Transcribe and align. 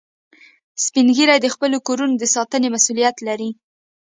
سپین 0.83 1.07
ږیری 1.15 1.37
د 1.41 1.47
خپلو 1.53 1.77
کورو 1.87 2.05
د 2.21 2.23
ساتنې 2.35 2.67
مسؤولیت 2.75 3.15
لري 3.27 3.49